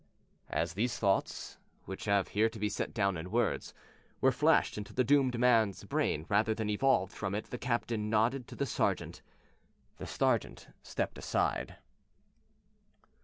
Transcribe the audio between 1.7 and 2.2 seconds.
which